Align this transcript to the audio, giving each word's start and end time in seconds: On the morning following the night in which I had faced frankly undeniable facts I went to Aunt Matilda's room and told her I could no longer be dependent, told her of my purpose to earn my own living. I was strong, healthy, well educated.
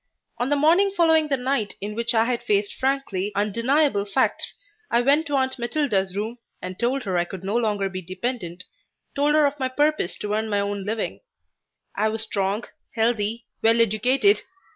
On 0.39 0.49
the 0.49 0.55
morning 0.55 0.89
following 0.89 1.27
the 1.27 1.37
night 1.37 1.75
in 1.79 1.93
which 1.93 2.15
I 2.15 2.25
had 2.25 2.41
faced 2.41 2.73
frankly 2.73 3.31
undeniable 3.35 4.03
facts 4.03 4.55
I 4.89 4.99
went 5.01 5.27
to 5.27 5.35
Aunt 5.35 5.59
Matilda's 5.59 6.15
room 6.17 6.39
and 6.59 6.79
told 6.79 7.03
her 7.03 7.19
I 7.19 7.23
could 7.25 7.43
no 7.43 7.55
longer 7.55 7.87
be 7.87 8.01
dependent, 8.01 8.63
told 9.15 9.35
her 9.35 9.45
of 9.45 9.59
my 9.59 9.69
purpose 9.69 10.17
to 10.17 10.33
earn 10.33 10.49
my 10.49 10.59
own 10.59 10.85
living. 10.85 11.19
I 11.95 12.09
was 12.09 12.23
strong, 12.23 12.63
healthy, 12.95 13.45
well 13.61 13.79
educated. 13.79 14.41